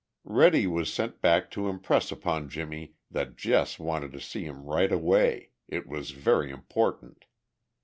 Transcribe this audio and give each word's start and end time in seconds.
Reddy 0.25 0.65
was 0.65 0.91
sent 0.91 1.21
back 1.21 1.51
to 1.51 1.69
impress 1.69 2.11
upon 2.11 2.49
Jimmie 2.49 2.95
that 3.11 3.35
Jess 3.35 3.77
wanted 3.77 4.11
to 4.13 4.19
see 4.19 4.45
him 4.45 4.63
right 4.65 4.91
away—it 4.91 5.85
was 5.85 6.09
very 6.09 6.49
important. 6.49 7.25